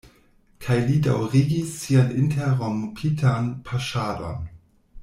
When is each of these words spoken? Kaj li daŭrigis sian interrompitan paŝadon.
Kaj 0.63 0.77
li 0.87 0.95
daŭrigis 1.07 1.75
sian 1.83 2.09
interrompitan 2.23 3.53
paŝadon. 3.71 4.53